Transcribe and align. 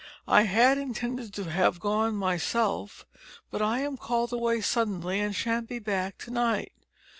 I 0.27 0.45
had 0.45 0.79
intended 0.79 1.31
to 1.35 1.43
have 1.51 1.79
gone 1.79 2.15
myself, 2.15 3.05
but 3.51 3.61
am 3.61 3.97
called 3.97 4.33
away 4.33 4.59
suddenly 4.61 5.19
and 5.19 5.35
shan't 5.35 5.69
be 5.69 5.77
back 5.77 6.17
to 6.25 6.31
night. 6.31 6.71